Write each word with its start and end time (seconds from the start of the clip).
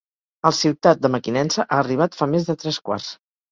El 0.49 0.55
Ciutat 0.59 1.03
de 1.03 1.11
Mequinensa 1.17 1.67
ha 1.69 1.79
arribat 1.83 2.19
fa 2.23 2.31
més 2.35 2.51
de 2.51 2.59
tres 2.65 2.83
quarts. 2.91 3.15